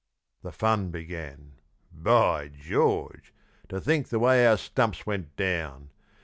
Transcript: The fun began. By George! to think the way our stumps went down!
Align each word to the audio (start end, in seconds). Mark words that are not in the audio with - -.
The 0.41 0.51
fun 0.51 0.89
began. 0.89 1.57
By 1.93 2.47
George! 2.47 3.35
to 3.69 3.79
think 3.79 4.09
the 4.09 4.17
way 4.17 4.47
our 4.47 4.57
stumps 4.57 5.05
went 5.05 5.35
down! 5.35 5.91